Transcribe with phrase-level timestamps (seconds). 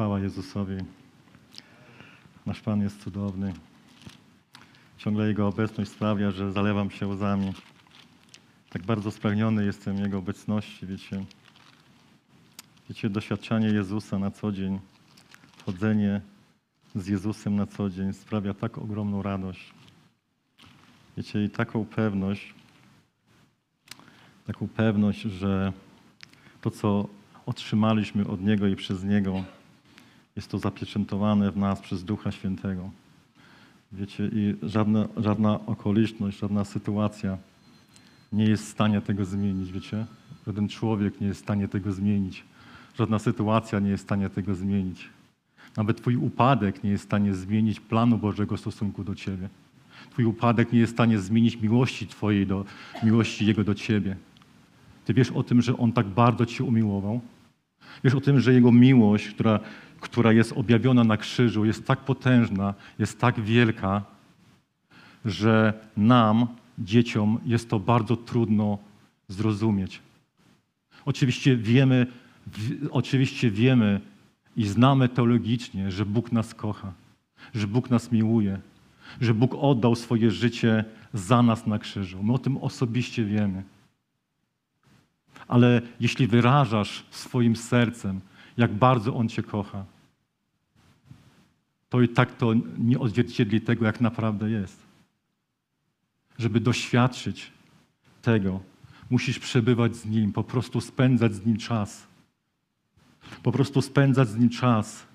[0.00, 0.76] Chwała Jezusowi.
[2.46, 3.52] Nasz Pan jest cudowny.
[4.98, 7.52] Ciągle Jego obecność sprawia, że zalewam się łzami.
[8.70, 11.24] Tak bardzo spragniony jestem Jego obecności, wiecie.
[12.88, 14.80] Wiecie, doświadczanie Jezusa na co dzień,
[15.66, 16.20] chodzenie
[16.94, 19.74] z Jezusem na co dzień sprawia tak ogromną radość.
[21.16, 22.54] Wiecie, i taką pewność,
[24.46, 25.72] taką pewność, że
[26.60, 27.08] to, co
[27.46, 29.44] otrzymaliśmy od Niego i przez Niego,
[30.40, 32.90] jest to zapieczętowane w nas przez Ducha Świętego.
[33.92, 37.38] Wiecie, i żadna, żadna okoliczność, żadna sytuacja
[38.32, 40.06] nie jest w stanie tego zmienić, wiecie?
[40.46, 42.44] Żaden człowiek nie jest w stanie tego zmienić.
[42.98, 45.08] Żadna sytuacja nie jest w stanie tego zmienić.
[45.76, 49.48] Nawet Twój upadek nie jest w stanie zmienić planu Bożego stosunku do Ciebie.
[50.10, 52.64] Twój upadek nie jest w stanie zmienić miłości Twojej, do,
[53.02, 54.16] miłości Jego do Ciebie.
[55.04, 57.20] Ty wiesz o tym, że On tak bardzo Cię umiłował?
[58.04, 59.60] Wiesz o tym, że Jego miłość, która,
[60.00, 64.02] która jest objawiona na krzyżu, jest tak potężna, jest tak wielka,
[65.24, 66.46] że nam,
[66.78, 68.78] dzieciom, jest to bardzo trudno
[69.28, 70.00] zrozumieć.
[71.04, 72.06] Oczywiście wiemy,
[72.90, 74.00] oczywiście wiemy
[74.56, 76.92] i znamy teologicznie, że Bóg nas kocha,
[77.54, 78.58] że Bóg nas miłuje,
[79.20, 80.84] że Bóg oddał swoje życie
[81.14, 82.22] za nas na krzyżu.
[82.22, 83.62] My o tym osobiście wiemy.
[85.48, 88.20] Ale jeśli wyrażasz swoim sercem,
[88.60, 89.84] jak bardzo On Cię kocha,
[91.90, 94.82] to i tak to nie odzwierciedli tego, jak naprawdę jest.
[96.38, 97.52] Żeby doświadczyć
[98.22, 98.60] tego,
[99.10, 102.06] musisz przebywać z Nim, po prostu spędzać z Nim czas.
[103.42, 105.06] Po prostu spędzać z Nim czas.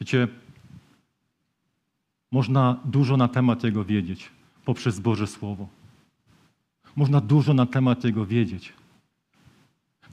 [0.00, 0.28] Wiecie,
[2.30, 4.30] można dużo na temat Jego wiedzieć
[4.64, 5.68] poprzez Boże Słowo.
[6.96, 8.72] Można dużo na temat Jego wiedzieć.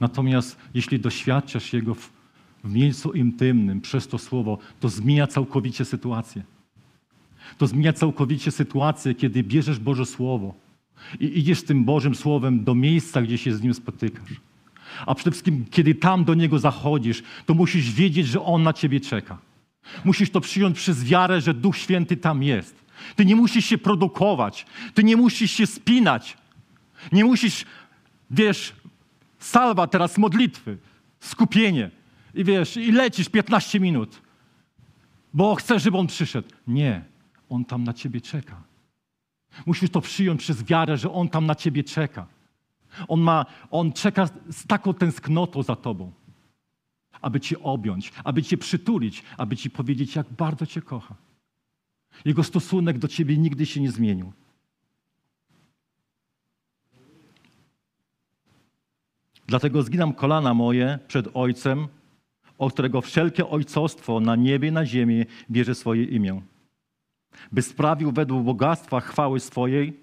[0.00, 2.12] Natomiast jeśli doświadczasz Jego w,
[2.64, 6.42] w miejscu intymnym przez to Słowo, to zmienia całkowicie sytuację.
[7.58, 10.54] To zmienia całkowicie sytuację, kiedy bierzesz Boże Słowo
[11.20, 14.40] i idziesz tym Bożym Słowem do miejsca, gdzie się z Nim spotykasz.
[15.06, 19.00] A przede wszystkim, kiedy tam do Niego zachodzisz, to musisz wiedzieć, że On na Ciebie
[19.00, 19.38] czeka.
[20.04, 22.84] Musisz to przyjąć przez wiarę, że Duch Święty tam jest.
[23.16, 26.36] Ty nie musisz się produkować, ty nie musisz się spinać,
[27.12, 27.64] nie musisz,
[28.30, 28.72] wiesz,
[29.40, 30.78] salwa teraz modlitwy,
[31.20, 31.90] skupienie
[32.34, 34.22] i wiesz, i lecisz 15 minut,
[35.34, 36.48] bo chcesz, żeby On przyszedł.
[36.66, 37.04] Nie,
[37.48, 38.62] On tam na ciebie czeka.
[39.66, 42.26] Musisz to przyjąć przez wiarę, że On tam na ciebie czeka.
[43.08, 46.12] On, ma, on czeka z taką tęsknotą za tobą,
[47.20, 51.14] aby cię objąć, aby cię przytulić, aby ci powiedzieć, jak bardzo cię kocha.
[52.24, 54.32] Jego stosunek do ciebie nigdy się nie zmienił.
[59.50, 61.88] Dlatego zginam kolana moje przed Ojcem,
[62.58, 66.42] od którego wszelkie ojcostwo na niebie i na ziemi bierze swoje imię.
[67.52, 70.00] By sprawił według bogactwa chwały swojej,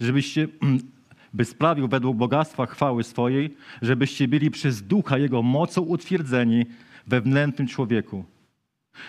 [0.00, 0.48] żebyście,
[1.38, 6.66] by sprawił według bogactwa chwały swojej, żebyście byli przez ducha Jego mocą utwierdzeni
[7.06, 8.24] we wnętrznym człowieku.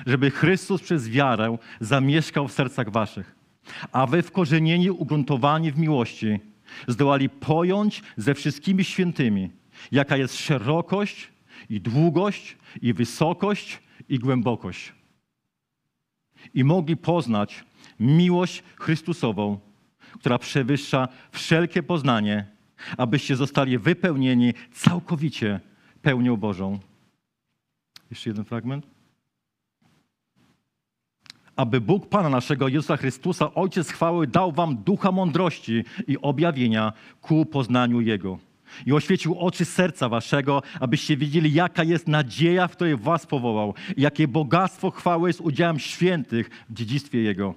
[0.06, 3.35] Żeby Chrystus przez wiarę zamieszkał w sercach waszych,
[3.91, 6.39] a wy wkorzenieni, ugruntowani w miłości,
[6.88, 9.58] zdołali pojąć ze wszystkimi świętymi,
[9.91, 11.29] jaka jest szerokość
[11.69, 13.79] i długość i wysokość
[14.09, 14.94] i głębokość.
[16.53, 17.63] I mogli poznać
[18.00, 19.59] miłość Chrystusową,
[20.19, 22.45] która przewyższa wszelkie poznanie,
[22.97, 25.59] abyście zostali wypełnieni całkowicie
[26.01, 26.79] pełnią Bożą.
[28.09, 28.88] Jeszcze jeden fragment.
[31.56, 37.45] Aby Bóg Pana naszego Jezusa Chrystusa, Ojciec chwały, dał wam ducha mądrości i objawienia ku
[37.45, 38.48] poznaniu Jego.
[38.85, 44.28] I oświecił oczy serca waszego, abyście widzieli, jaka jest nadzieja, w której was powołał, jakie
[44.28, 47.56] bogactwo chwały jest udziałem świętych w dziedzictwie Jego.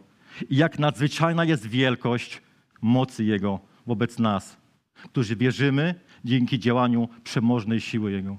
[0.51, 2.43] I jak nadzwyczajna jest wielkość
[2.83, 4.57] mocy Jego wobec nas,
[4.95, 8.39] którzy wierzymy dzięki działaniu przemożnej siły Jego.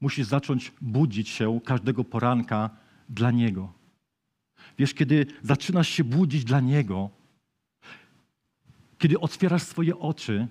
[0.00, 2.70] Musisz zacząć budzić się każdego poranka
[3.08, 3.72] dla Niego.
[4.78, 7.10] Wiesz, kiedy zaczynasz się budzić dla Niego,
[8.98, 10.48] kiedy otwierasz swoje oczy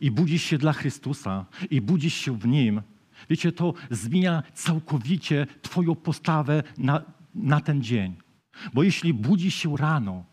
[0.00, 2.82] i budzisz się dla Chrystusa i budzisz się w Nim,
[3.30, 7.02] wiecie, to zmienia całkowicie Twoją postawę na,
[7.34, 8.16] na ten dzień.
[8.74, 10.24] Bo jeśli budzisz się rano,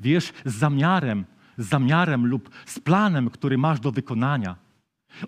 [0.00, 1.24] wiesz, z zamiarem,
[1.58, 4.56] z zamiarem lub z planem, który masz do wykonania,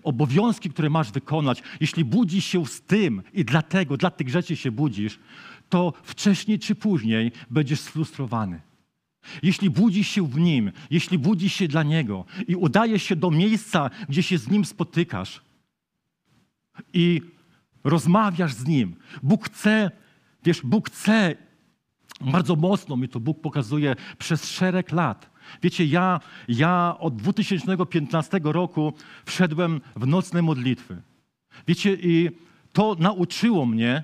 [0.03, 4.71] obowiązki, które masz wykonać, jeśli budzisz się z tym i dlatego, dla tych rzeczy się
[4.71, 5.19] budzisz,
[5.69, 8.61] to wcześniej czy później będziesz sfrustrowany.
[9.43, 13.89] Jeśli budzisz się w Nim, jeśli budzisz się dla Niego i udajesz się do miejsca,
[14.09, 15.41] gdzie się z Nim spotykasz
[16.93, 17.21] i
[17.83, 18.95] rozmawiasz z Nim.
[19.23, 19.91] Bóg chce,
[20.43, 21.35] wiesz, Bóg chce,
[22.21, 25.31] bardzo mocno mi to Bóg pokazuje przez szereg lat.
[25.63, 28.93] Wiecie, ja, ja od 2015 roku
[29.25, 31.01] wszedłem w nocne modlitwy.
[31.67, 32.29] Wiecie, i
[32.73, 34.03] to nauczyło mnie,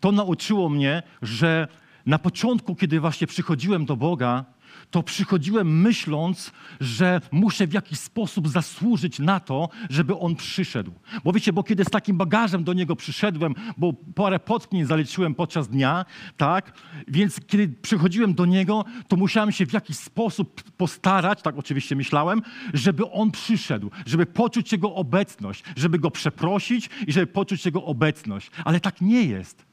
[0.00, 1.68] to nauczyło mnie, że
[2.08, 4.44] na początku, kiedy właśnie przychodziłem do Boga,
[4.90, 10.92] to przychodziłem myśląc, że muszę w jakiś sposób zasłużyć na to, żeby on przyszedł.
[11.24, 15.68] Bo wiecie, bo kiedy z takim bagażem do niego przyszedłem, bo parę potknięć zaliczyłem podczas
[15.68, 16.04] dnia,
[16.36, 16.72] tak,
[17.08, 22.42] więc kiedy przychodziłem do niego, to musiałem się w jakiś sposób postarać, tak oczywiście myślałem,
[22.74, 28.50] żeby on przyszedł, żeby poczuć jego obecność, żeby go przeprosić i żeby poczuć jego obecność.
[28.64, 29.67] Ale tak nie jest.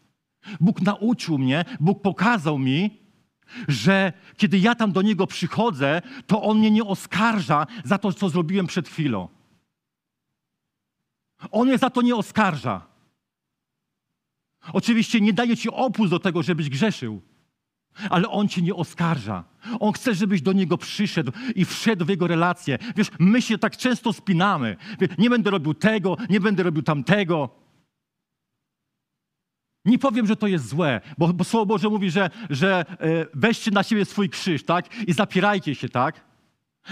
[0.59, 3.06] Bóg nauczył mnie, Bóg pokazał mi,
[3.68, 8.30] że kiedy ja tam do Niego przychodzę, to On mnie nie oskarża za to, co
[8.30, 9.27] zrobiłem przed chwilą.
[11.51, 12.88] On mnie za to nie oskarża.
[14.74, 17.21] Oczywiście nie daje Ci opus do tego, żebyś grzeszył,
[18.09, 19.44] ale On Cię nie oskarża.
[19.80, 22.77] On chce, żebyś do Niego przyszedł i wszedł w Jego relację.
[22.95, 24.77] Wiesz, my się tak często spinamy.
[25.18, 27.64] Nie będę robił tego, nie będę robił tamtego.
[29.86, 33.72] Nie powiem, że to jest złe, bo, bo Słowo Boże mówi, że, że e, weźcie
[33.72, 35.04] na siebie swój krzyż, tak?
[35.08, 36.22] I zapierajcie się, tak?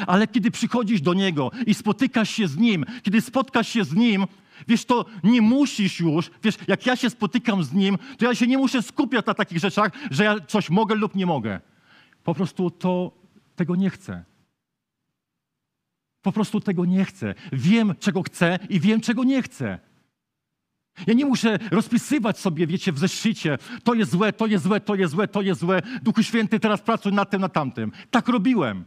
[0.08, 4.26] Ale kiedy przychodzisz do Niego i spotykasz się z Nim, kiedy spotkasz się z Nim,
[4.68, 8.48] wiesz, to nie musisz już, wiesz, jak ja się spotykam z Nim, to ja się
[8.48, 11.60] nie muszę skupiać na takich rzeczach, że ja coś mogę lub nie mogę.
[12.24, 13.12] Po prostu to
[13.56, 14.24] tego nie chcę.
[16.22, 17.36] Po prostu tego nie chcę.
[17.52, 19.80] Wiem, czego chcę i wiem, czego nie chcę.
[21.08, 24.96] Ja nie muszę rozpisywać sobie, wiecie, w zeszycie, to jest złe, to jest złe, to
[24.96, 25.82] jest złe, to jest złe.
[26.02, 27.92] Duchu Święty, teraz pracuj nad tym, nad tamtym.
[28.12, 28.86] Tak robiłem.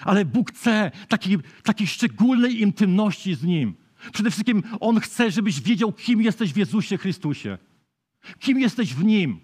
[0.00, 3.74] Ale Bóg chce takiej, takiej szczególnej intymności z Nim.
[4.12, 7.58] Przede wszystkim On chce, żebyś wiedział, kim jesteś w Jezusie Chrystusie.
[8.38, 9.40] Kim jesteś w Nim.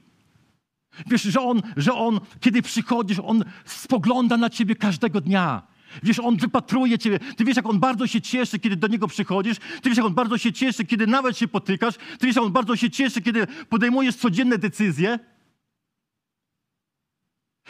[1.07, 5.63] Wiesz, że On, że On, kiedy przychodzisz, On spogląda na Ciebie każdego dnia.
[6.03, 7.19] Wiesz, On wypatruje Ciebie.
[7.19, 9.59] Ty wiesz, jak On bardzo się cieszy, kiedy do Niego przychodzisz.
[9.59, 11.95] Ty wiesz, jak On bardzo się cieszy, kiedy nawet się potykasz.
[12.19, 15.19] Ty wiesz, jak On bardzo się cieszy, kiedy podejmujesz codzienne decyzje.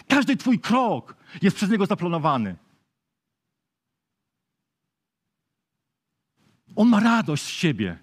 [0.08, 2.56] Każdy Twój krok jest przez Niego zaplanowany.
[6.76, 7.98] On ma radość z siebie.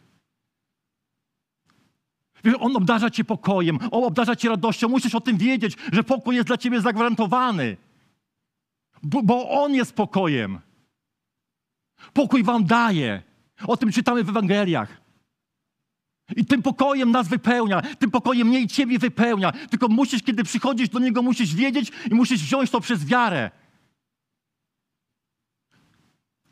[2.43, 4.89] Wiesz, On obdarza Cię pokojem, On obdarza Cię radością.
[4.89, 7.77] Musisz o tym wiedzieć, że pokój jest dla Ciebie zagwarantowany.
[9.03, 10.59] Bo, bo On jest pokojem.
[12.13, 13.23] Pokój wam daje.
[13.67, 15.01] O tym czytamy w Ewangeliach.
[16.35, 19.51] I tym pokojem nas wypełnia, tym pokojem mnie i ciebie wypełnia.
[19.51, 23.51] Tylko musisz, kiedy przychodzisz do Niego, musisz wiedzieć i musisz wziąć to przez wiarę.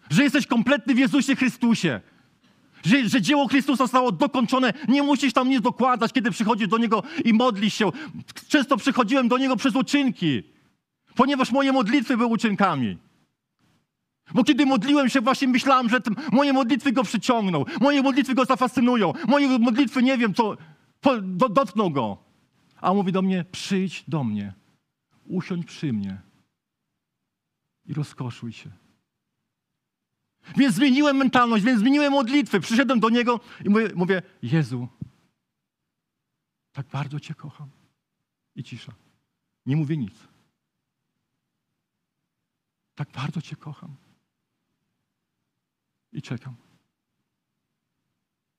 [0.10, 2.02] Że jesteś kompletny w Jezusie Chrystusie.
[2.86, 4.74] Że, że dzieło Chrystusa zostało dokończone.
[4.88, 7.92] Nie musisz tam nic dokładać, kiedy przychodzisz do Niego i modlisz się.
[8.48, 10.55] Często przychodziłem do Niego przez uczynki
[11.16, 12.98] ponieważ moje modlitwy były uczynkami.
[14.34, 16.02] Bo kiedy modliłem się, właśnie myślałem, że
[16.32, 20.58] moje modlitwy go przyciągną, moje modlitwy go zafascynują, moje modlitwy, nie wiem, co,
[21.02, 22.18] po, do, dotkną go.
[22.82, 24.54] A on mówi do mnie, przyjdź do mnie,
[25.26, 26.22] usiądź przy mnie
[27.86, 28.70] i rozkoszuj się.
[30.58, 32.60] Więc zmieniłem mentalność, więc zmieniłem modlitwy.
[32.60, 34.88] Przyszedłem do niego i mówię, mówię Jezu,
[36.72, 37.70] tak bardzo Cię kocham.
[38.56, 38.94] I cisza.
[39.66, 40.35] Nie mówię nic.
[42.96, 43.96] Tak bardzo Cię kocham.
[46.12, 46.56] I czekam.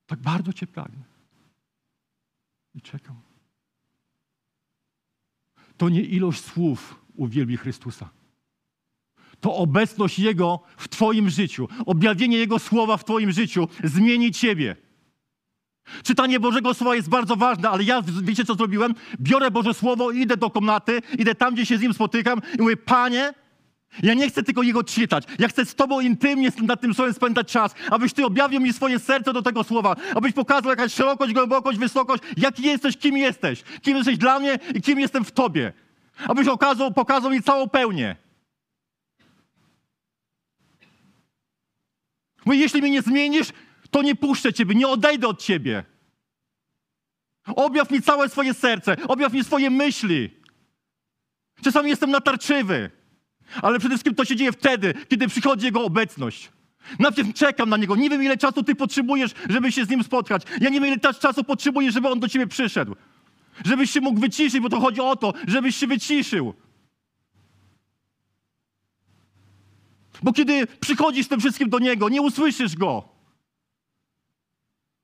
[0.05, 1.03] Tak bardzo Cię pragnę.
[2.75, 3.21] I czekam.
[5.77, 8.09] To nie ilość słów uwielbi Chrystusa.
[9.39, 14.75] To obecność Jego w Twoim życiu, objawienie Jego słowa w Twoim życiu zmieni Ciebie.
[16.03, 18.93] Czytanie Bożego Słowa jest bardzo ważne, ale ja, wiecie co zrobiłem?
[19.19, 22.77] Biorę Boże Słowo, idę do komnaty, idę tam, gdzie się z Nim spotykam i mówię,
[22.77, 23.33] Panie,
[24.03, 25.23] ja nie chcę tylko Jego czytać.
[25.39, 28.99] Ja chcę z Tobą intymnie nad tym słowem spędzać czas, abyś Ty objawił mi swoje
[28.99, 33.97] serce do tego słowa, abyś pokazał jakaś szerokość, głębokość, wysokość, jaki jesteś, kim jesteś, kim
[33.97, 35.73] jesteś dla mnie i kim jestem w Tobie.
[36.27, 38.15] Abyś okazał, pokazał mi całą pełnię.
[42.45, 43.47] Bo jeśli mnie nie zmienisz,
[43.91, 45.83] to nie puszczę Ciebie, nie odejdę od Ciebie.
[47.55, 50.29] Objaw mi całe swoje serce, objaw mi swoje myśli.
[51.63, 52.96] Czasami jestem natarczywy.
[53.61, 56.51] Ale przede wszystkim to się dzieje wtedy, kiedy przychodzi Jego obecność.
[56.99, 57.95] Najpierw czekam na Niego.
[57.95, 60.43] Nie wiem, ile czasu Ty potrzebujesz, żeby się z Nim spotkać.
[60.61, 62.95] Ja nie wiem, ile czasu potrzebujesz, żeby On do Ciebie przyszedł.
[63.65, 66.53] Żebyś się mógł wyciszyć, bo to chodzi o to, żebyś się wyciszył.
[70.23, 73.03] Bo kiedy przychodzisz tym wszystkim do Niego, nie usłyszysz Go.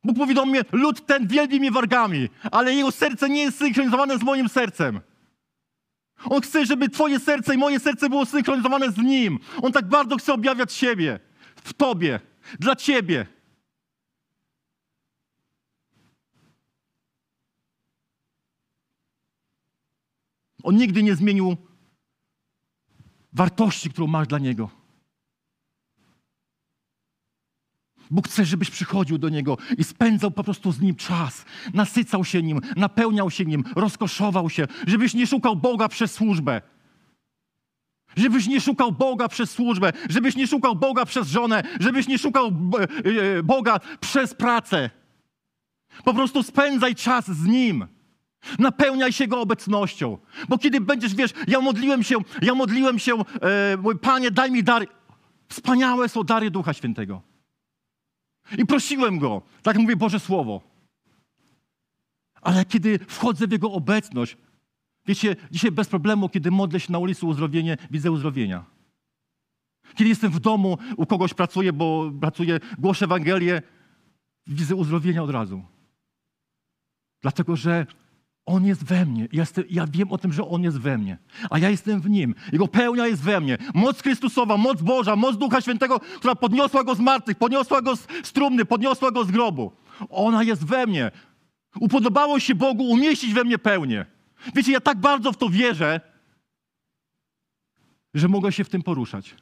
[0.04, 4.18] Bóg mówi do mnie, lud ten wielbi mnie wargami, ale jego serce nie jest synchronizowane
[4.18, 5.00] z moim sercem.
[6.30, 9.40] On chce, żeby twoje serce i moje serce było synchronizowane z Nim.
[9.62, 11.20] On tak bardzo chce objawiać siebie
[11.56, 12.20] w tobie,
[12.60, 13.26] dla ciebie.
[20.64, 21.58] On nigdy nie zmienił
[23.34, 24.83] wartości, którą masz dla Niego.
[28.12, 31.46] Bóg chce, żebyś przychodził do Niego i spędzał po prostu z Nim czas.
[31.74, 34.68] Nasycał się Nim, napełniał się Nim, rozkoszował się.
[34.88, 36.62] Żebyś nie szukał Boga przez służbę.
[38.16, 39.94] Żebyś nie szukał Boga przez służbę.
[40.10, 41.64] Żebyś nie szukał Boga przez żonę.
[41.80, 42.82] Żebyś nie szukał e,
[43.38, 44.90] e, Boga przez pracę.
[46.04, 47.88] Po prostu spędzaj czas z Nim.
[48.60, 50.18] Napełniaj się Go obecnością.
[50.50, 54.64] Bo kiedy będziesz, wiesz, ja modliłem się, ja modliłem się, e, mój Panie, daj mi
[54.64, 54.88] dary.
[55.50, 57.33] Wspaniałe są dary Ducha Świętego.
[58.58, 60.62] I prosiłem Go, tak mówi Boże Słowo.
[62.42, 64.38] Ale kiedy wchodzę w Jego obecność,
[65.06, 68.66] wiecie, dzisiaj bez problemu, kiedy modlę się na ulicy uzdrowienie, widzę uzdrowienia.
[69.96, 73.62] Kiedy jestem w domu, u kogoś pracuję, bo pracuję, głoszę Ewangelię,
[74.48, 75.64] widzę uzdrowienia od razu.
[77.22, 77.86] Dlatego, że
[78.46, 79.28] on jest we mnie.
[79.32, 81.18] Ja, jestem, ja, wiem o tym, że On jest we mnie,
[81.50, 82.36] a ja jestem w Nim.
[82.52, 83.58] Jego pełnia jest we mnie.
[83.74, 88.08] Moc Chrystusowa, moc Boża, moc Ducha Świętego, która podniosła Go z martwych, podniosła Go z,
[88.34, 89.72] trumny, podniosła Go z grobu.
[90.10, 91.12] Ona jest we mnie.
[91.80, 94.06] Upodobało się Bogu umieścić we mnie pełnię.
[94.56, 96.02] Wiecie, ja tak bardzo w to wierzę,
[98.14, 99.36] że mogę się w tym poruszać.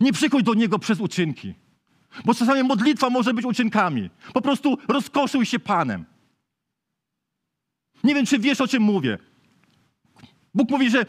[0.00, 1.54] Nie przychodź do Niego przez uczynki,
[2.24, 4.10] bo czasami modlitwa może być uczynkami.
[4.34, 6.04] Po prostu rozkoszuj się Panem.
[8.06, 9.18] Nie wiem, czy wiesz, o czym mówię.
[10.54, 11.06] Bóg mówi, że,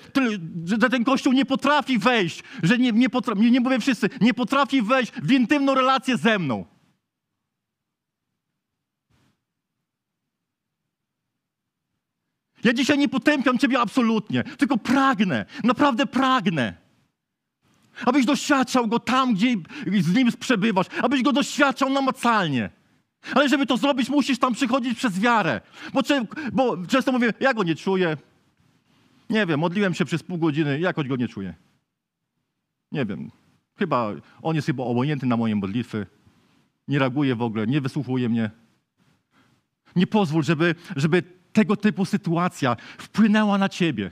[0.65, 4.33] że ten kościół nie potrafi wejść, że nie, nie, potrafi, nie, nie mówię wszyscy, nie
[4.33, 6.65] potrafi wejść w intymną relację ze mną.
[12.63, 16.73] Ja dzisiaj nie potępiam Ciebie absolutnie, tylko pragnę, naprawdę pragnę,
[18.05, 19.55] abyś doświadczał Go tam, gdzie
[20.01, 22.76] z Nim przebywasz, abyś Go doświadczał namacalnie.
[23.35, 25.61] Ale żeby to zrobić, musisz tam przychodzić przez wiarę.
[25.93, 26.01] Bo,
[26.51, 28.17] bo często mówię, ja go nie czuję.
[29.29, 31.53] Nie wiem, modliłem się przez pół godziny, jakoś go nie czuję.
[32.91, 33.31] Nie wiem.
[33.79, 36.05] Chyba on jest chyba obojętny na moje modlitwy.
[36.87, 38.51] Nie reaguje w ogóle, nie wysłuchuje mnie.
[39.95, 44.11] Nie pozwól, żeby, żeby tego typu sytuacja wpłynęła na ciebie,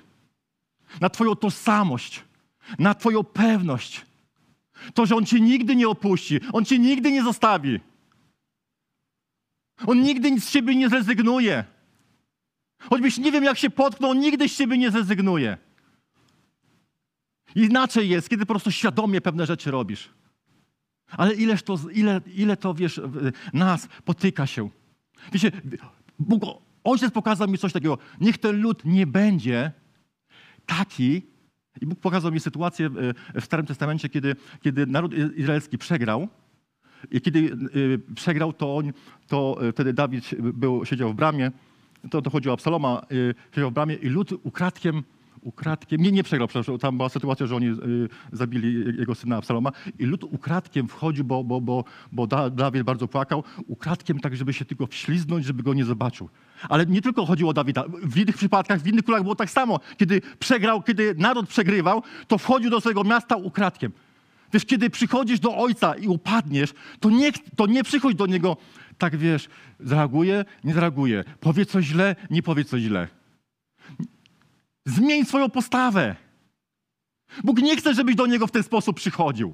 [1.02, 2.24] na twoją tożsamość,
[2.80, 4.06] na twoją pewność.
[4.94, 7.80] To, że on cię nigdy nie opuści, on cię nigdy nie zostawi.
[9.88, 11.64] On nigdy z siebie nie zrezygnuje.
[12.80, 15.58] Choćbyś nie wiem, jak się potknął, on nigdy z siebie nie zrezygnuje.
[17.56, 20.10] Inaczej jest, kiedy po prostu świadomie pewne rzeczy robisz.
[21.08, 23.02] Ale ileż to, ile, ile to, wiesz,
[23.54, 24.70] nas potyka się.
[25.32, 25.52] Wiecie,
[26.20, 26.44] Bóg,
[26.84, 27.98] Ojciec pokazał mi coś takiego.
[28.22, 29.72] Niech ten lud nie będzie
[30.66, 31.22] taki,
[31.82, 32.90] i Bóg pokazał mi sytuację
[33.36, 36.28] w Starym Testamencie, kiedy, kiedy naród izraelski przegrał,
[37.12, 37.40] i kiedy
[37.76, 38.94] y, przegrał, to, on,
[39.28, 41.52] to y, wtedy Dawid był, siedział w bramie,
[42.12, 45.04] to, o Absaloma, y, siedział w bramie i lud ukradkiem,
[45.42, 47.68] ukradkiem, nie, nie przegrał, przepraszam, tam była sytuacja, że oni
[48.32, 53.44] zabili jego syna Absaloma i lud ukradkiem wchodził, bo, bo, bo, bo Dawid bardzo płakał,
[53.68, 56.30] ukradkiem tak, żeby się tylko wśliznąć, żeby go nie zobaczył.
[56.70, 57.84] Ale nie tylko chodziło o Dawida.
[58.04, 59.80] W innych przypadkach, w innych królach było tak samo.
[59.98, 63.92] Kiedy przegrał, kiedy naród przegrywał, to wchodził do swojego miasta ukradkiem.
[64.54, 68.58] Wiesz, kiedy przychodzisz do Ojca i upadniesz, to nie, to nie przychodź do Niego,
[68.98, 69.50] tak wiesz,
[69.80, 73.08] zareaguje, nie zareaguje, powie coś źle, nie powie coś źle.
[74.86, 76.16] Zmień swoją postawę.
[77.44, 79.54] Bóg nie chce, żebyś do Niego w ten sposób przychodził.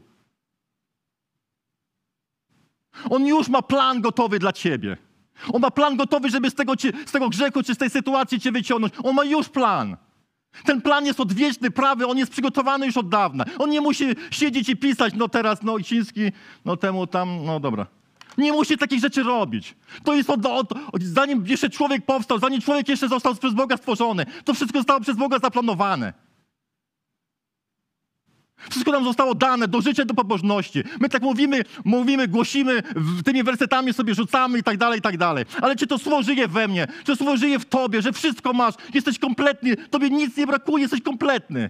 [3.10, 4.98] On już ma plan gotowy dla Ciebie.
[5.54, 6.74] On ma plan gotowy, żeby z tego,
[7.06, 8.94] z tego grzechu czy z tej sytuacji Cię wyciągnąć.
[9.04, 9.98] On ma już plan.
[10.66, 13.46] Ten plan jest odwieczny, prawy, on jest przygotowany już od dawna.
[13.60, 16.32] On nie musi siedzieć i pisać, no teraz, no Iciński,
[16.66, 17.86] no temu tam, no dobra.
[18.38, 19.76] Nie musi takich rzeczy robić.
[20.04, 23.78] To jest od, od, od, zanim jeszcze człowiek powstał, zanim człowiek jeszcze został przez Boga
[23.78, 26.14] stworzony, to wszystko zostało przez Boga zaplanowane.
[28.70, 30.84] Wszystko nam zostało dane do życia, do pobożności.
[31.00, 32.84] My tak mówimy, mówimy, głosimy,
[33.26, 35.46] tymi wersetami sobie rzucamy i tak dalej, i tak dalej.
[35.62, 36.88] Ale czy to słowo żyje we mnie?
[37.00, 40.82] Czy to słowo żyje w tobie, że wszystko masz, jesteś kompletny, tobie nic nie brakuje,
[40.82, 41.70] jesteś kompletny.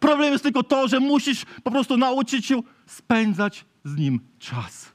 [0.00, 4.92] Problem jest tylko to, że musisz po prostu nauczyć się spędzać z Nim czas.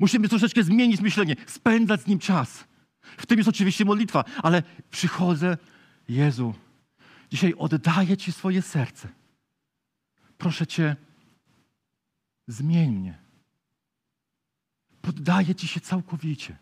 [0.00, 2.64] Musimy troszeczkę zmienić myślenie, spędzać z Nim czas.
[3.16, 5.56] W tym jest oczywiście modlitwa, ale przychodzę,
[6.08, 6.54] Jezu,
[7.34, 9.08] Dzisiaj oddaję Ci swoje serce.
[10.38, 10.96] Proszę Cię,
[12.46, 13.18] zmień mnie.
[15.08, 16.56] oddaję Ci się całkowicie.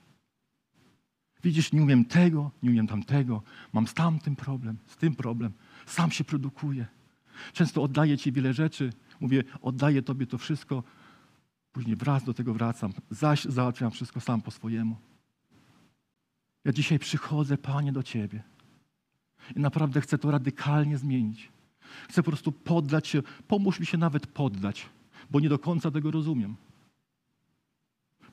[1.43, 5.53] Widzisz, nie umiem tego, nie umiem tamtego, mam z tamtym problem, z tym problem,
[5.87, 6.87] sam się produkuję.
[7.53, 10.83] Często oddaję Ci wiele rzeczy, mówię, oddaję Tobie to wszystko,
[11.73, 14.97] później wraz do tego wracam, zaś załatwiam wszystko sam po swojemu.
[16.65, 18.52] Ja dzisiaj przychodzę, Panie, do Ciebie
[19.57, 21.49] i naprawdę chcę to radykalnie zmienić.
[22.09, 24.87] Chcę po prostu poddać się, pomóż mi się nawet poddać,
[25.31, 26.57] bo nie do końca tego rozumiem.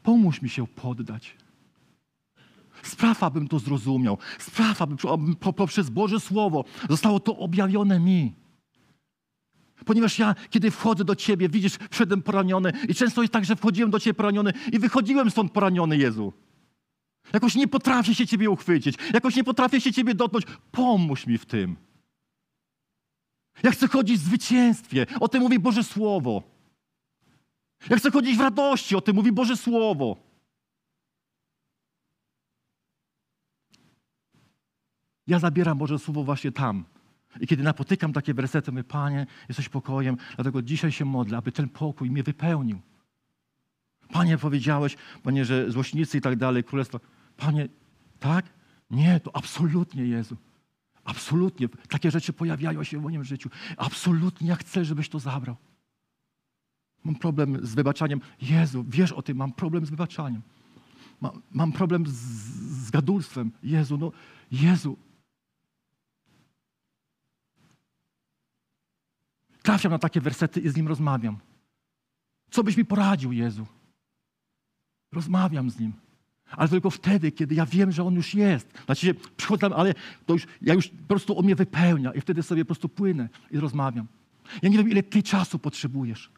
[0.04, 1.38] Pomóż mi się poddać.
[2.84, 4.18] Spraw, abym to zrozumiał.
[4.40, 8.34] Spraw, abym poprzez Boże Słowo zostało to objawione mi.
[9.86, 13.92] Ponieważ ja, kiedy wchodzę do Ciebie, widzisz, wszedłem poraniony i często jest tak, że wchodziłem
[13.92, 16.34] do Ciebie poraniony i wychodziłem stąd poraniony, Jezu.
[17.34, 20.46] Jakoś nie potrafię się Ciebie uchwycić, jakoś nie potrafię się Ciebie dotknąć.
[20.72, 21.76] Pomóż mi w tym.
[23.64, 25.06] Ja chcę chodzić w zwycięstwie.
[25.20, 26.44] O tym mówi Boże Słowo.
[27.90, 28.96] Ja chcę chodzić w radości.
[28.96, 30.18] O tym mówi Boże Słowo.
[35.28, 36.86] Ja zabieram Boże Słowo właśnie tam.
[37.40, 41.70] I kiedy napotykam takie wersety, mówię, Panie, jesteś pokojem, dlatego dzisiaj się modlę, aby ten
[41.70, 42.80] pokój mnie wypełnił.
[44.12, 47.00] Panie, powiedziałeś, Panie, że złośnicy i tak dalej, królestwo.
[47.40, 47.70] Panie,
[48.20, 48.46] tak?
[48.90, 50.38] Nie, to absolutnie, Jezu.
[51.04, 51.70] Absolutnie.
[51.70, 53.50] Takie rzeczy pojawiają się w moim życiu.
[53.78, 55.56] Absolutnie ja chcę, żebyś to zabrał.
[57.04, 58.22] Mam problem z wybaczaniem.
[58.42, 60.42] Jezu, wiesz o tym, mam problem z wybaczaniem.
[61.22, 62.14] Mam, mam problem z,
[62.88, 63.52] z gadulstwem.
[63.64, 64.12] Jezu, no,
[64.52, 64.98] Jezu.
[69.62, 71.38] Trafiam na takie wersety i z nim rozmawiam.
[72.52, 73.66] Co byś mi poradził, Jezu?
[75.12, 75.94] Rozmawiam z nim.
[76.52, 78.68] Ale tylko wtedy, kiedy ja wiem, że on już jest.
[78.86, 79.94] Znaczy, przychodzę, ale
[80.26, 83.30] to już, ja już po prostu on mnie wypełnia i wtedy sobie po prostu płynę
[83.52, 84.08] i rozmawiam.
[84.62, 86.32] Ja nie wiem, ile ty czasu potrzebujesz.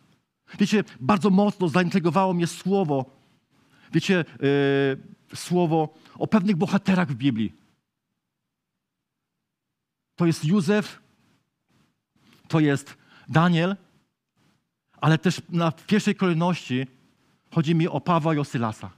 [0.60, 3.06] Wiecie, bardzo mocno zaintrygowało mnie słowo,
[3.94, 4.26] wiecie,
[5.30, 7.54] yy, słowo o pewnych bohaterach w Biblii.
[10.16, 11.00] To jest Józef,
[12.48, 12.98] to jest
[13.30, 13.76] Daniel,
[15.02, 16.88] ale też na pierwszej kolejności
[17.52, 18.90] chodzi mi o Pawła i o Sylasa.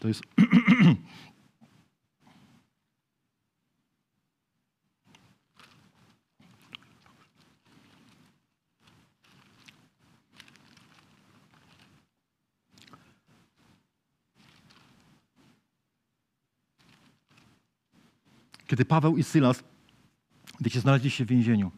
[0.00, 0.22] To jest.
[18.66, 19.64] Kiedy Paweł i Sylas,
[20.60, 21.70] wiecie, znaleźli się w więzieniu.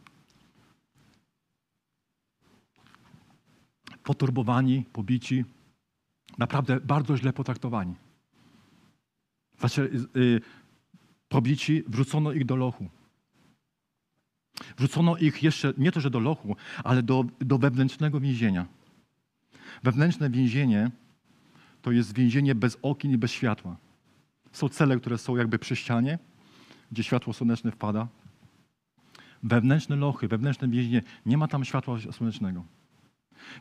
[4.03, 5.45] Poturbowani, pobici,
[6.37, 7.95] naprawdę bardzo źle potraktowani.
[9.59, 10.41] Znaczy, yy,
[11.29, 12.89] pobici, wrzucono ich do lochu.
[14.77, 18.65] Wrzucono ich jeszcze, nie to, że do lochu, ale do, do wewnętrznego więzienia.
[19.83, 20.91] Wewnętrzne więzienie
[21.81, 23.77] to jest więzienie bez okien i bez światła.
[24.51, 26.19] Są cele, które są jakby przy ścianie,
[26.91, 28.07] gdzie światło słoneczne wpada.
[29.43, 32.63] Wewnętrzne lochy, wewnętrzne więzienie, nie ma tam światła słonecznego.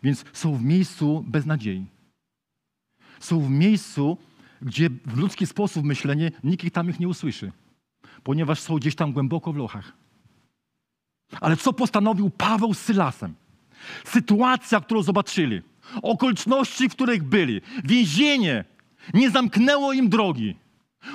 [0.03, 1.87] Więc są w miejscu bez nadziei.
[3.21, 4.19] Są w miejscu,
[4.63, 7.53] gdzie w ludzki sposób myślenie nikt tam ich nie usłyszy,
[8.23, 9.93] ponieważ są gdzieś tam głęboko w lochach.
[11.41, 13.35] Ale co postanowił Paweł z Sylasem?
[14.05, 15.63] Sytuacja, którą zobaczyli,
[16.03, 18.65] okoliczności, w których byli, więzienie
[19.15, 20.57] nie zamknęło im drogi.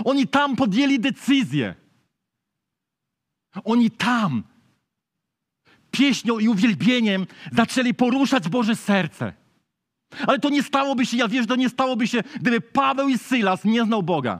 [0.05, 1.75] Oni tam podjęli decyzję.
[3.63, 4.43] Oni tam
[5.91, 9.33] pieśnią i uwielbieniem zaczęli poruszać Boże serce.
[10.27, 13.65] Ale to nie stałoby się, ja wiesz, to nie stałoby się, gdyby Paweł i Sylas
[13.65, 14.39] nie znał Boga.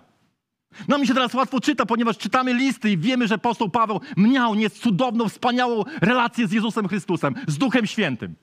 [0.87, 4.55] No mi się teraz łatwo czyta, ponieważ czytamy listy i wiemy, że apostoł Paweł miał
[4.55, 8.35] nie cudowną, wspaniałą relację z Jezusem Chrystusem, z Duchem Świętym.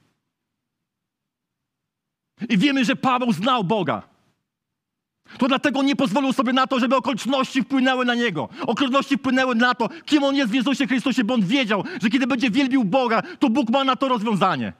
[2.48, 4.02] I wiemy, że Paweł znał Boga.
[5.38, 8.48] To dlatego nie pozwolił sobie na to, żeby okoliczności wpłynęły na niego.
[8.66, 12.26] Okoliczności wpłynęły na to, kim on jest w Jezusie Chrystusie, bo on wiedział, że kiedy
[12.26, 14.72] będzie wielbił Boga, to Bóg ma na to rozwiązanie.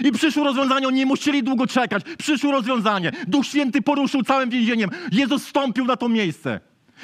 [0.00, 2.02] I przyszło rozwiązanie, oni nie musieli długo czekać.
[2.18, 3.12] Przyszło rozwiązanie.
[3.26, 4.90] Duch Święty poruszył całym więzieniem.
[5.12, 6.60] Jezus wstąpił na to miejsce.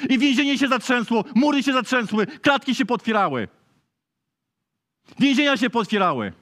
[0.09, 3.47] I więzienie się zatrzęsło, mury się zatrzęsły, klatki się potwierały.
[5.19, 6.33] Więzienia się potwierały.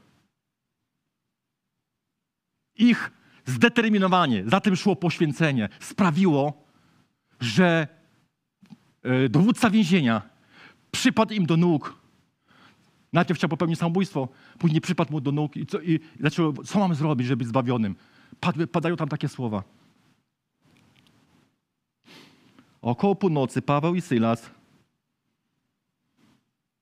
[2.76, 3.12] Ich
[3.46, 6.64] zdeterminowanie, za tym szło poświęcenie, sprawiło,
[7.40, 7.88] że
[9.04, 10.22] e, dowódca więzienia
[10.92, 11.99] przypadł im do nóg
[13.14, 14.28] Najpierw chciał popełnić samobójstwo,
[14.60, 17.96] później przypadł mu do nóg i, co, i zaczął, co mam zrobić, żeby być zbawionym?
[18.40, 19.64] padły, padają tam takie słowa.
[22.82, 24.50] Około północy Paweł i Sylas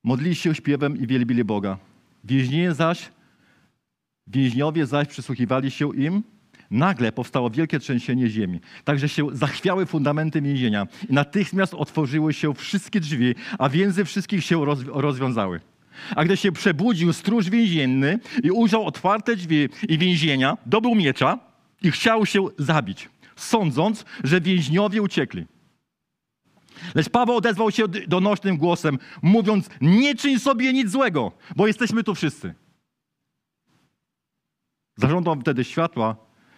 [0.04, 1.78] modlili się śpiewem i wielbili Boga.
[2.24, 3.12] Więźniowie zaś,
[4.28, 6.24] więźniowie zaś przysłuchiwali się im.
[6.72, 8.60] Nagle powstało wielkie trzęsienie ziemi.
[8.84, 14.66] Także się zachwiały fundamenty więzienia i natychmiast otworzyły się wszystkie drzwi, a więzy wszystkich się
[14.66, 15.60] roz, rozwiązały.
[16.15, 21.39] A gdy się przebudził stróż więzienny i ujrzał otwarte drzwi i więzienia, dobył miecza
[21.81, 25.45] i chciał się zabić, sądząc, że więźniowie uciekli.
[26.95, 32.15] Lecz Paweł odezwał się donośnym głosem, mówiąc: Nie czyń sobie nic złego, bo jesteśmy tu
[32.15, 32.53] wszyscy.
[34.95, 36.15] Zażądał wtedy światła,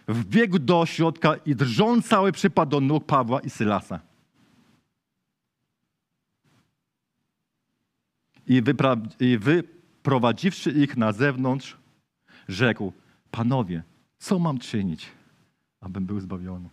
[0.08, 4.09] wbiegł do środka i drżąc cały przypadł do nóg Pawła i Sylasa.
[8.50, 11.76] I, wypra- I wyprowadziwszy ich na zewnątrz,
[12.48, 12.92] rzekł:
[13.30, 13.82] Panowie,
[14.18, 15.06] co mam czynić,
[15.80, 16.68] abym był zbawiony?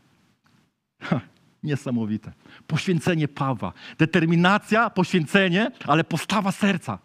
[1.01, 1.21] Ha,
[1.63, 2.33] niesamowite.
[2.67, 6.99] Poświęcenie Pawła, determinacja, poświęcenie, ale postawa serca.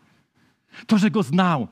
[0.86, 1.68] To, że go znał,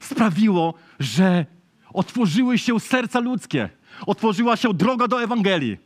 [0.00, 1.46] sprawiło, że
[1.92, 3.68] otworzyły się serca ludzkie,
[4.06, 5.78] otworzyła się droga do Ewangelii.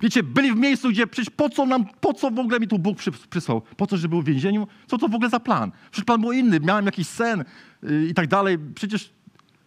[0.00, 2.78] Wiecie, byli w miejscu, gdzie przecież po co nam, po co w ogóle mi tu
[2.78, 2.98] Bóg
[3.30, 3.62] przysłał?
[3.76, 4.66] Po co, żeby był w więzieniu?
[4.86, 5.72] Co to w ogóle za plan?
[5.90, 7.44] Przecież plan był inny, miałem jakiś sen
[7.82, 8.58] yy, i tak dalej.
[8.74, 9.10] Przecież,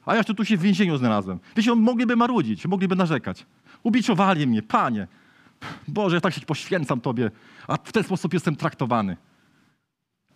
[0.05, 1.39] a ja tu się w więzieniu znalazłem.
[1.55, 3.45] Wiecie, mogliby marudzić, mogliby narzekać.
[3.83, 5.07] Ubiczowali mnie, Panie.
[5.87, 7.31] Boże, ja tak się poświęcam Tobie,
[7.67, 9.17] a w ten sposób jestem traktowany.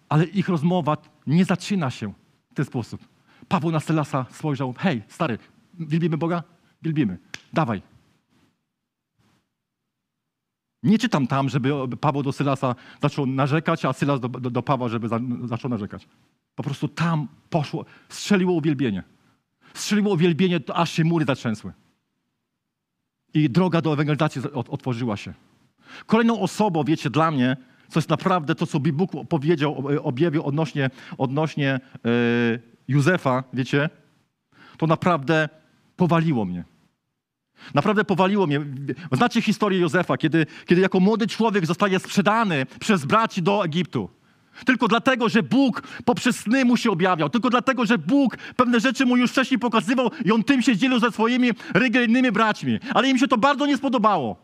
[0.09, 2.13] Ale ich rozmowa nie zaczyna się
[2.51, 3.07] w ten sposób.
[3.47, 5.37] Paweł na Sylasa spojrzał, hej, stary,
[5.73, 6.43] wielbimy Boga?
[6.81, 7.17] Wielbimy.
[7.53, 7.81] Dawaj,
[10.85, 11.69] nie czytam tam, żeby
[12.01, 16.07] Paweł do Sylasa zaczął narzekać, a Sylas do, do, do Pawła, żeby za, zaczął narzekać.
[16.55, 19.03] Po prostu tam poszło, strzeliło uwielbienie.
[19.73, 21.73] Strzeliło uwielbienie, aż się mury zatrzęsły.
[23.33, 25.33] I droga do ewangelizacji otworzyła się.
[26.05, 27.57] Kolejną osobą, wiecie, dla mnie,
[27.89, 33.89] co jest naprawdę to, co Bóg powiedział, objawił odnośnie, odnośnie yy, Józefa, wiecie,
[34.77, 35.49] to naprawdę
[35.95, 36.63] powaliło mnie.
[37.73, 38.61] Naprawdę powaliło mnie.
[39.11, 44.09] Znacie historię Józefa, kiedy, kiedy jako młody człowiek zostaje sprzedany przez braci do Egiptu.
[44.65, 47.29] Tylko dlatego, że Bóg poprzez sny mu się objawiał.
[47.29, 50.99] Tylko dlatego, że Bóg pewne rzeczy mu już wcześniej pokazywał i on tym się dzielił
[50.99, 52.79] ze swoimi religijnymi braćmi.
[52.93, 54.35] Ale im się to bardzo nie spodobało.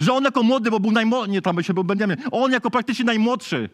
[0.00, 3.04] Że on jako młody, bo był najmłodszy, nie tam się był Benjamin, on jako praktycznie
[3.04, 3.68] najmłodszy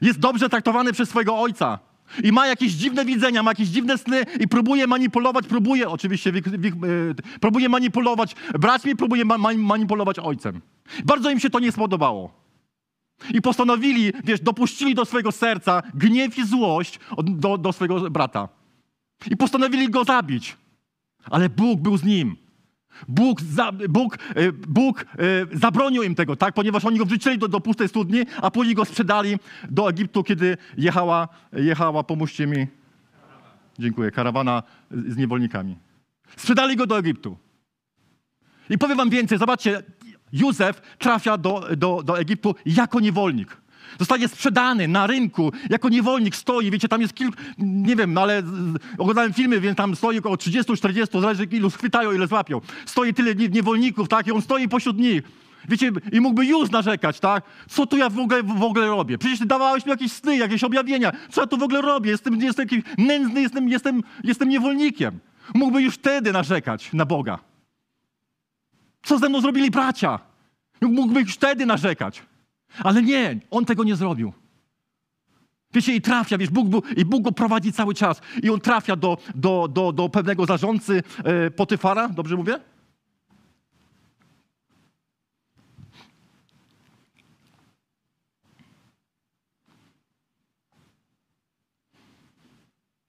[0.00, 1.78] jest dobrze traktowany przez swojego ojca.
[2.24, 7.38] I ma jakieś dziwne widzenia, ma jakieś dziwne sny i próbuje manipulować, próbuje oczywiście, e,
[7.40, 10.60] próbuje manipulować braćmi, próbuje ma, manipulować ojcem.
[11.04, 12.46] Bardzo im się to nie spodobało.
[13.34, 18.48] I postanowili, wiesz, dopuścili do swojego serca gniew i złość do, do swojego brata.
[19.30, 20.56] I postanowili go zabić.
[21.30, 22.36] Ale Bóg był z nim.
[23.08, 25.06] Bóg, za, Bóg, e, Bóg e,
[25.52, 26.54] zabronił im tego, tak?
[26.54, 29.36] ponieważ oni go wrzucili do, do pustej studni, a później go sprzedali
[29.70, 32.66] do Egiptu, kiedy jechała, jechała pomóżcie mi,
[33.78, 35.76] dziękuję, karawana z niewolnikami.
[36.36, 37.36] Sprzedali go do Egiptu.
[38.70, 39.82] I powiem wam więcej, zobaczcie,
[40.32, 43.56] Józef trafia do, do, do Egiptu jako niewolnik.
[43.98, 48.42] Zostaje sprzedany na rynku, jako niewolnik stoi, wiecie, tam jest kilku, nie wiem, no ale
[48.98, 52.60] oglądałem filmy, więc tam stoi około 30-40, zależy ilu schwytają, ile złapią.
[52.86, 55.22] Stoi tyle niewolników, tak, i on stoi pośród nich.
[55.68, 57.44] Wiecie, i mógłby już narzekać, tak?
[57.68, 59.18] Co tu ja w ogóle, w ogóle robię?
[59.18, 61.12] Przecież ty dawałeś mi jakieś sny, jakieś objawienia.
[61.30, 62.10] Co ja tu w ogóle robię?
[62.10, 65.18] Jestem, jestem jakiś nędzny, jestem, jestem, jestem niewolnikiem.
[65.54, 67.38] Mógłby już wtedy narzekać na Boga.
[69.02, 70.18] Co ze mną zrobili bracia?
[70.80, 72.22] Mógłby już wtedy narzekać.
[72.78, 74.32] Ale nie, on tego nie zrobił.
[75.74, 78.20] Wiecie, i trafia, wiesz, Bóg, i Bóg go prowadzi cały czas.
[78.42, 82.58] I on trafia do, do, do, do pewnego zarządcy e, Potyfara, dobrze mówię?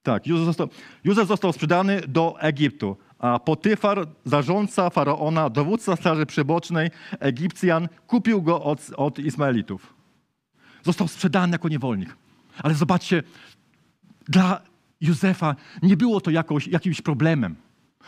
[0.04, 0.70] Tak, Józef został,
[1.04, 8.64] Józef został sprzedany do Egiptu, a Potyfar, zarządca faraona, dowódca straży przybocznej Egipcjan, kupił go
[8.64, 9.94] od, od Ismaelitów.
[10.84, 12.16] Został sprzedany jako niewolnik.
[12.64, 13.24] Ale zobaczcie,
[14.28, 14.62] dla
[15.02, 17.56] Józefa nie było to jakoś, jakimś problemem.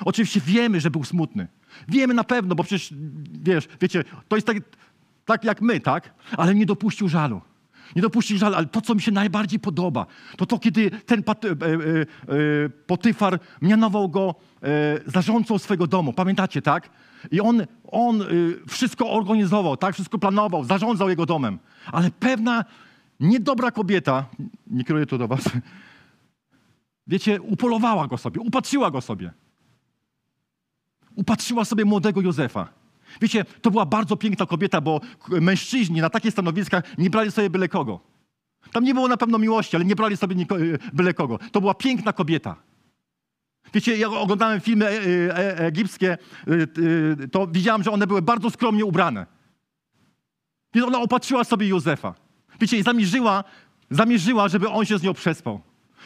[0.06, 1.48] Oczywiście wiemy, że był smutny.
[1.88, 2.94] Wiemy na pewno, bo przecież,
[3.42, 4.58] wiesz, wiecie, to jest tak,
[5.26, 6.14] tak jak my, tak?
[6.38, 7.42] Ale nie dopuścił żalu.
[7.96, 10.06] Nie dopuścił żalu, ale to, co mi się najbardziej podoba,
[10.38, 14.68] to to, kiedy ten e, e, e, Potyfar mianował go e,
[15.06, 16.14] zarządcą swojego domu.
[16.14, 16.90] Pamiętacie, tak?
[17.32, 18.26] I on, on e,
[18.68, 19.94] wszystko organizował, tak?
[19.94, 21.60] Wszystko planował, zarządzał jego domem.
[21.92, 22.66] Ale pewna
[23.20, 24.26] niedobra kobieta,
[24.68, 25.44] nie kieruję to do was,
[27.08, 29.32] wiecie, upolowała go sobie, upatrzyła go sobie.
[31.16, 32.79] upatrzyła sobie młodego Józefa.
[33.22, 37.68] Wiecie, to była bardzo piękna kobieta, bo mężczyźni na takie stanowiska nie brali sobie byle
[37.68, 38.00] kogo.
[38.72, 40.46] Tam nie było na pewno miłości, ale nie brali sobie e,
[40.94, 41.40] byle kogo.
[41.52, 42.56] To była piękna kobieta.
[43.74, 46.18] Wiecie, jak oglądałem filmy e, e, egipskie,
[46.48, 49.26] e, to widziałem, że one były bardzo skromnie ubrane.
[50.74, 52.16] Więc ona opatrzyła sobie Józefa.
[52.62, 53.44] Wiecie, i zamierzyła,
[53.90, 55.62] zamierzyła, żeby on się z nią przespał.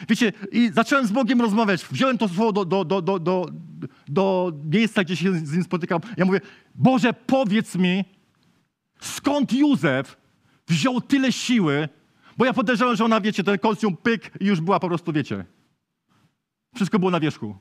[0.09, 1.85] Wiecie, i zacząłem z Bogiem rozmawiać.
[1.85, 3.45] Wziąłem to słowo do, do, do, do, do,
[4.07, 6.01] do miejsca, gdzie się z nim spotykam.
[6.17, 6.41] Ja mówię,
[6.75, 8.05] Boże, powiedz mi,
[9.01, 10.17] skąd Józef
[10.67, 11.89] wziął tyle siły,
[12.37, 15.45] bo ja podejrzewam, że ona, wiecie, ten kostium pyk i już była po prostu, wiecie.
[16.75, 17.57] Wszystko było na wierzchu.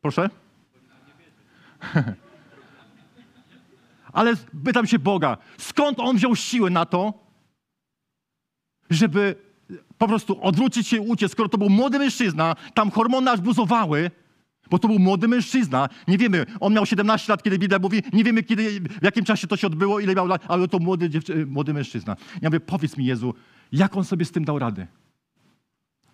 [0.00, 0.30] Proszę?
[4.12, 7.14] Ale pytam się Boga, skąd on wziął siłę na to,
[8.90, 9.47] żeby
[9.98, 14.10] po prostu odwrócić się i uciec, skoro to był młody mężczyzna, tam hormony aż buzowały,
[14.70, 15.88] bo to był młody mężczyzna.
[16.08, 19.46] Nie wiemy, on miał 17 lat, kiedy Biblia mówi, nie wiemy, kiedy, w jakim czasie
[19.46, 22.16] to się odbyło, ile miał lat, ale to młody, dziewczy- młody mężczyzna.
[22.42, 23.34] Ja mówię, powiedz mi Jezu,
[23.72, 24.86] jak on sobie z tym dał radę?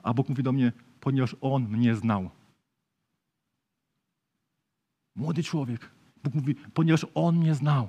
[0.03, 2.31] A Bóg mówi do mnie, ponieważ on mnie znał.
[5.17, 5.91] Młody człowiek.
[6.25, 7.89] Bóg mówi, ponieważ on mnie znał.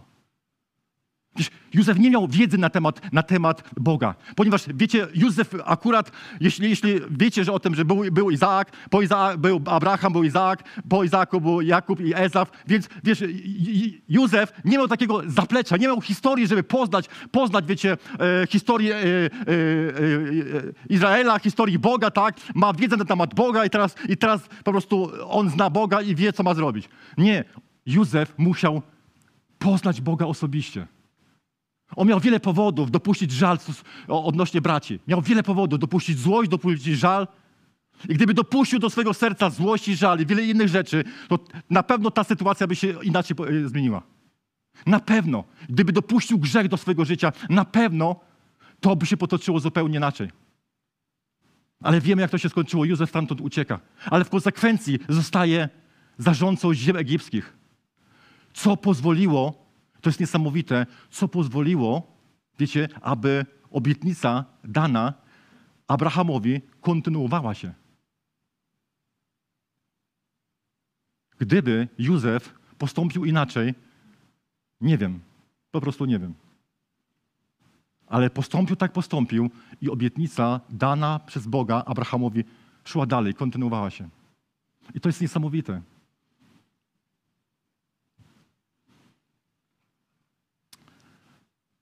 [1.74, 7.00] Józef nie miał wiedzy na temat, na temat Boga, ponieważ wiecie, Józef akurat, jeśli, jeśli
[7.10, 11.04] wiecie, że o tym, że był, był Izaak, po Izaak był Abraham, był Izaak, po
[11.04, 13.24] Izaaku był Jakub i Ezaf, więc wiesz,
[14.10, 19.00] Józef nie miał takiego zaplecza, nie miał historii, żeby poznać, poznać wiecie, e, historię e,
[19.00, 19.30] e, e,
[20.90, 22.36] Izraela, historii Boga, tak?
[22.56, 26.16] Ma wiedzę na temat Boga i teraz, i teraz po prostu on zna Boga i
[26.16, 26.90] wie, co ma zrobić.
[27.18, 27.44] Nie,
[27.86, 28.82] Józef musiał
[29.60, 30.88] poznać Boga osobiście.
[31.96, 33.58] On miał wiele powodów dopuścić żal
[34.08, 35.00] odnośnie braci.
[35.08, 37.28] Miał wiele powodów dopuścić złość, dopuścić żal.
[38.10, 41.84] I gdyby dopuścił do swojego serca złość i żal i wiele innych rzeczy, to na
[41.84, 44.02] pewno ta sytuacja by się inaczej e, zmieniła.
[44.86, 45.44] Na pewno.
[45.70, 48.16] Gdyby dopuścił grzech do swojego życia, na pewno
[48.80, 50.30] to by się potoczyło zupełnie inaczej.
[51.84, 52.86] Ale wiemy, jak to się skończyło.
[52.86, 53.80] Józef stamtąd ucieka.
[54.06, 55.70] Ale w konsekwencji zostaje
[56.18, 57.58] zarządcą ziem egipskich.
[58.54, 59.65] Co pozwoliło,
[60.06, 62.18] to jest niesamowite, co pozwoliło,
[62.60, 65.14] wiecie, aby obietnica dana
[65.88, 67.74] Abrahamowi kontynuowała się.
[71.40, 73.74] Gdyby Józef postąpił inaczej,
[74.82, 75.20] nie wiem,
[75.72, 76.34] po prostu nie wiem.
[78.08, 79.50] Ale postąpił tak postąpił
[79.82, 82.44] i obietnica dana przez Boga Abrahamowi
[82.84, 84.10] szła dalej, kontynuowała się.
[84.94, 85.82] I to jest niesamowite.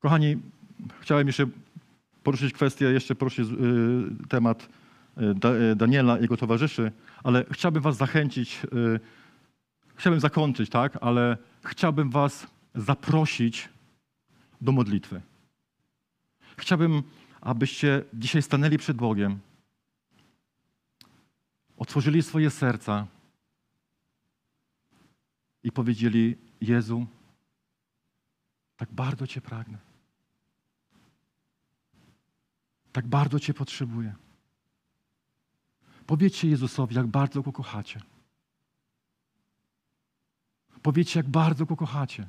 [0.03, 0.37] Kochani,
[0.99, 1.47] chciałem jeszcze
[2.23, 3.49] poruszyć kwestię, jeszcze poruszyć
[4.29, 4.69] temat
[5.17, 6.91] y, y, Daniela i jego towarzyszy,
[7.23, 8.99] ale chciałbym was zachęcić, y,
[9.95, 13.69] chciałbym zakończyć, tak, ale chciałbym was zaprosić
[14.61, 15.21] do modlitwy.
[16.57, 17.03] Chciałbym,
[17.41, 19.39] abyście dzisiaj stanęli przed Bogiem,
[21.77, 23.07] otworzyli swoje serca
[25.63, 27.05] i powiedzieli: Jezu,
[28.77, 29.92] tak bardzo Cię pragnę.
[32.93, 34.15] Tak bardzo Cię potrzebuję.
[36.05, 38.01] Powiedzcie Jezusowi, jak bardzo Go kochacie.
[40.81, 42.27] Powiedzcie, jak bardzo Go kochacie.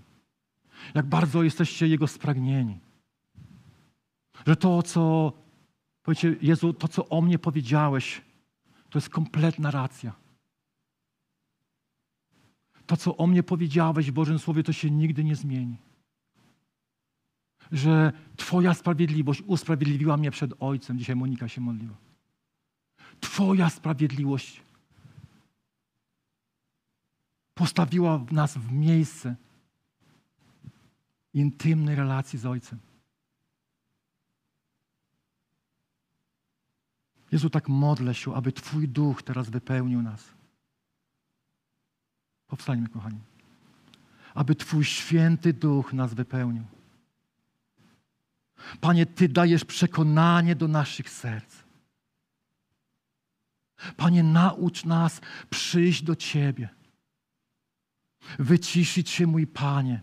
[0.94, 2.80] Jak bardzo jesteście Jego spragnieni.
[4.46, 5.32] Że to, co,
[6.02, 8.22] powiecie, Jezu, to, co o mnie powiedziałeś,
[8.90, 10.12] to jest kompletna racja.
[12.86, 15.76] To, co o mnie powiedziałeś w Bożym Słowie, to się nigdy nie zmieni.
[17.74, 20.98] Że Twoja sprawiedliwość usprawiedliwiła mnie przed Ojcem.
[20.98, 21.96] Dzisiaj Monika się modliła.
[23.20, 24.62] Twoja sprawiedliwość
[27.54, 29.36] postawiła nas w miejsce
[31.34, 32.78] intymnej relacji z Ojcem.
[37.32, 40.34] Jezu, tak modlę się, aby Twój duch teraz wypełnił nas.
[42.46, 43.20] Powstańmy, kochani.
[44.34, 46.64] Aby Twój święty duch nas wypełnił.
[48.80, 51.54] Panie, Ty dajesz przekonanie do naszych serc.
[53.96, 56.68] Panie, naucz nas przyjść do Ciebie.
[58.38, 60.00] Wyciszyć się, mój Panie.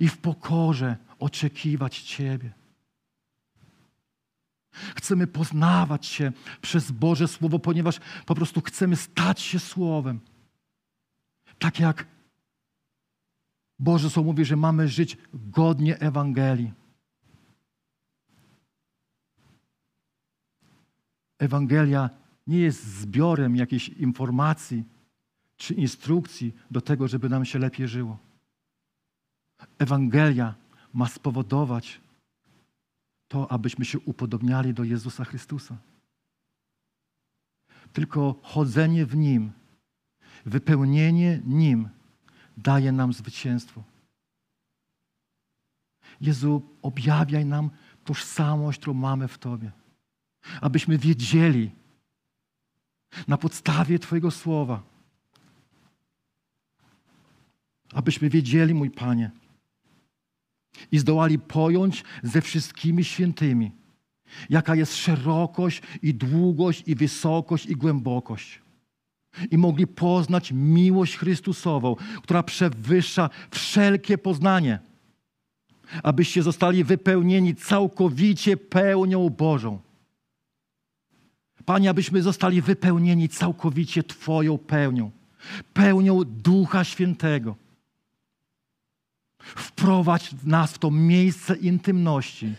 [0.00, 2.52] I w pokorze oczekiwać Ciebie.
[4.72, 10.20] Chcemy poznawać się przez Boże Słowo, ponieważ po prostu chcemy stać się Słowem.
[11.58, 12.06] Tak jak
[13.82, 16.72] Boże Słowo mówi, że mamy żyć godnie Ewangelii.
[21.38, 22.10] Ewangelia
[22.46, 24.84] nie jest zbiorem jakiejś informacji
[25.56, 28.18] czy instrukcji do tego, żeby nam się lepiej żyło.
[29.78, 30.54] Ewangelia
[30.94, 32.00] ma spowodować
[33.28, 35.76] to, abyśmy się upodobniali do Jezusa Chrystusa.
[37.92, 39.52] Tylko chodzenie w Nim,
[40.46, 41.88] wypełnienie Nim
[42.56, 43.82] daje nam zwycięstwo.
[46.20, 47.70] Jezu, objawiaj nam
[48.04, 49.70] tożsamość, którą mamy w Tobie.
[50.60, 51.70] Abyśmy wiedzieli
[53.28, 54.82] na podstawie Twojego słowa,
[57.94, 59.30] abyśmy wiedzieli, mój Panie,
[60.92, 63.72] i zdołali pojąć ze wszystkimi świętymi,
[64.50, 68.61] jaka jest szerokość i długość i wysokość i głębokość.
[69.50, 74.78] I mogli poznać miłość Chrystusową, która przewyższa wszelkie poznanie,
[76.02, 79.80] abyście zostali wypełnieni całkowicie pełnią Bożą.
[81.64, 85.10] Panie, abyśmy zostali wypełnieni całkowicie Twoją pełnią,
[85.72, 87.56] pełnią Ducha Świętego.
[89.38, 92.54] Wprowadź nas w to miejsce intymności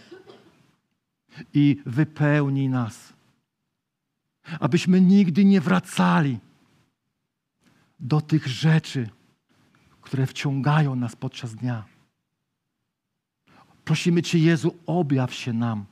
[1.53, 3.13] i wypełnij nas.
[4.59, 6.39] Abyśmy nigdy nie wracali
[7.99, 9.09] do tych rzeczy,
[10.01, 11.83] które wciągają nas podczas dnia.
[13.85, 15.85] Prosimy Cię, Jezu, objaw się nam.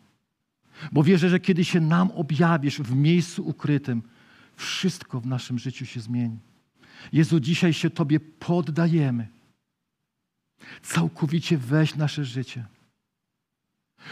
[0.91, 4.03] Bo wierzę, że kiedy się nam objawisz w miejscu ukrytym,
[4.55, 6.39] wszystko w naszym życiu się zmieni.
[7.13, 9.27] Jezu, dzisiaj się Tobie poddajemy.
[10.81, 12.65] Całkowicie weź nasze życie.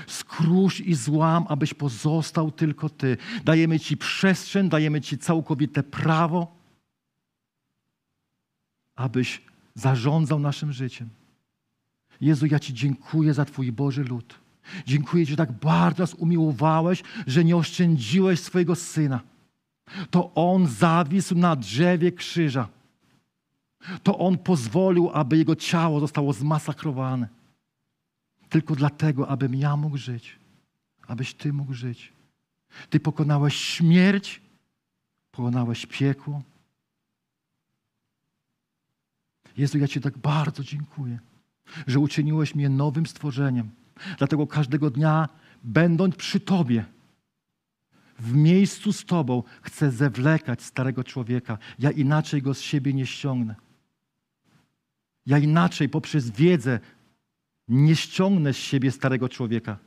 [0.08, 3.18] Skrusz i złam, abyś pozostał tylko Ty.
[3.46, 6.59] Dajemy Ci przestrzeń, dajemy Ci całkowite prawo,
[9.00, 9.42] abyś
[9.76, 11.10] zarządzał naszym życiem.
[12.22, 14.40] Jezu, ja Ci dziękuję za Twój Boży lud.
[14.86, 19.20] Dziękuję Ci, że tak bardzo nas umiłowałeś, że nie oszczędziłeś swojego Syna.
[20.12, 22.68] To On zawisł na drzewie krzyża.
[24.04, 27.28] To On pozwolił, aby Jego ciało zostało zmasakrowane.
[28.50, 30.40] Tylko dlatego, abym ja mógł żyć.
[31.08, 32.14] Abyś Ty mógł żyć.
[32.90, 34.42] Ty pokonałeś śmierć,
[35.32, 36.42] pokonałeś piekło.
[39.60, 41.20] Jezu, ja Ci tak bardzo dziękuję,
[41.88, 43.70] że uczyniłeś mnie nowym stworzeniem.
[44.18, 45.30] Dlatego każdego dnia,
[45.64, 46.86] będąc przy Tobie,
[48.20, 51.58] w miejscu z Tobą, chcę zewlekać starego człowieka.
[51.80, 53.56] Ja inaczej go z siebie nie ściągnę.
[55.26, 56.80] Ja inaczej poprzez wiedzę
[57.68, 59.78] nie ściągnę z siebie starego człowieka.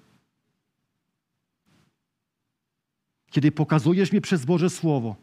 [3.31, 5.17] Kiedy pokazujesz mi przez Boże Słowo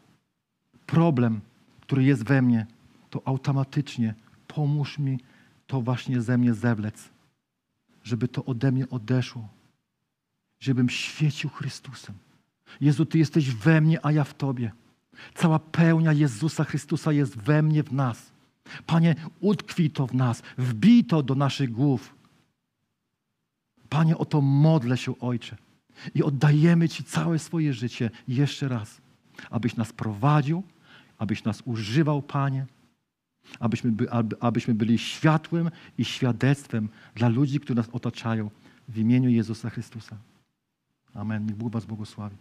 [0.86, 1.40] problem,
[1.80, 2.66] który jest we mnie,
[3.10, 4.14] to automatycznie
[4.54, 5.18] pomóż mi
[5.66, 7.08] to właśnie ze mnie zewlec,
[8.04, 9.48] żeby to ode mnie odeszło,
[10.60, 12.14] żebym świecił Chrystusem.
[12.80, 14.72] Jezu, Ty jesteś we mnie, a ja w Tobie.
[15.34, 18.32] Cała pełnia Jezusa Chrystusa jest we mnie, w nas.
[18.86, 22.14] Panie, utkwij to w nas, wbij to do naszych głów.
[23.88, 25.56] Panie, o to modlę się, Ojcze.
[26.14, 29.00] I oddajemy Ci całe swoje życie jeszcze raz,
[29.50, 30.62] abyś nas prowadził,
[31.18, 32.66] abyś nas używał, Panie,
[33.60, 38.50] abyśmy, by, aby, abyśmy byli światłem i świadectwem dla ludzi, którzy nas otaczają
[38.88, 40.16] w imieniu Jezusa Chrystusa.
[41.14, 41.46] Amen.
[41.46, 42.36] Niech Bóg Was błogosławi.